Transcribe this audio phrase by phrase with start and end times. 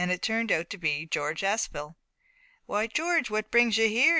[0.09, 1.93] It turned out to be George Aspel.
[2.65, 4.09] "Why, George, what brings you here?"